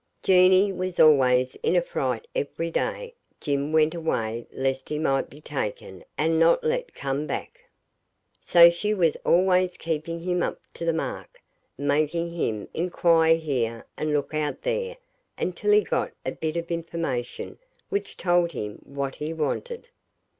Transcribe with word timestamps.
Jeanie 0.23 0.71
was 0.73 0.99
always 0.99 1.55
in 1.57 1.75
a 1.75 1.81
fright 1.83 2.25
every 2.35 2.71
day 2.71 3.13
Jim 3.39 3.71
went 3.71 3.93
away 3.93 4.47
lest 4.51 4.89
he 4.89 4.97
might 4.97 5.29
be 5.29 5.39
taken 5.39 6.03
and 6.17 6.39
not 6.39 6.63
let 6.63 6.95
come 6.95 7.27
back. 7.27 7.59
So 8.41 8.71
she 8.71 8.95
was 8.95 9.15
always 9.17 9.77
keeping 9.77 10.21
him 10.21 10.41
up 10.41 10.59
to 10.73 10.85
the 10.85 10.91
mark, 10.91 11.39
making 11.77 12.31
him 12.33 12.67
inquire 12.73 13.35
here 13.35 13.85
and 13.95 14.11
look 14.11 14.33
out 14.33 14.63
there 14.63 14.97
until 15.37 15.69
he 15.71 15.81
got 15.81 16.13
a 16.25 16.31
bit 16.31 16.57
of 16.57 16.71
information 16.71 17.59
which 17.89 18.17
told 18.17 18.53
him 18.53 18.79
what 18.83 19.13
he 19.13 19.31
wanted. 19.33 19.87